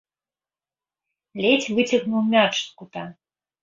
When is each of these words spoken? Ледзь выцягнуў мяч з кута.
Ледзь 1.43 1.71
выцягнуў 1.77 2.21
мяч 2.35 2.53
з 2.65 2.69
кута. 2.83 3.03